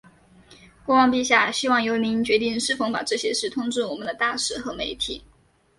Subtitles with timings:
[0.83, 5.21] 国王陛下希望由您决定是否把这些事通知我们的大使和媒体。